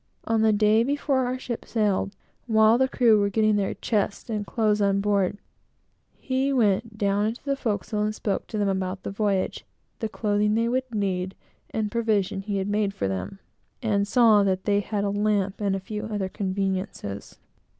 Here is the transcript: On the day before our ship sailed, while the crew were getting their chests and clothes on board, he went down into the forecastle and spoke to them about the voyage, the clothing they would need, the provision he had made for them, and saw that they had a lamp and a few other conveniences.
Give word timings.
On 0.23 0.41
the 0.41 0.51
day 0.51 0.83
before 0.83 1.27
our 1.27 1.37
ship 1.37 1.63
sailed, 1.63 2.15
while 2.47 2.79
the 2.79 2.87
crew 2.87 3.19
were 3.19 3.29
getting 3.29 3.55
their 3.55 3.75
chests 3.75 4.31
and 4.31 4.47
clothes 4.47 4.81
on 4.81 4.99
board, 4.99 5.37
he 6.17 6.51
went 6.51 6.97
down 6.97 7.27
into 7.27 7.43
the 7.43 7.55
forecastle 7.55 8.01
and 8.01 8.15
spoke 8.15 8.47
to 8.47 8.57
them 8.57 8.67
about 8.67 9.03
the 9.03 9.11
voyage, 9.11 9.63
the 9.99 10.09
clothing 10.09 10.55
they 10.55 10.67
would 10.67 10.91
need, 10.91 11.35
the 11.71 11.83
provision 11.83 12.41
he 12.41 12.57
had 12.57 12.67
made 12.67 12.95
for 12.95 13.07
them, 13.07 13.37
and 13.83 14.07
saw 14.07 14.41
that 14.41 14.63
they 14.63 14.79
had 14.79 15.03
a 15.03 15.11
lamp 15.11 15.61
and 15.61 15.75
a 15.75 15.79
few 15.79 16.05
other 16.05 16.29
conveniences. 16.29 17.37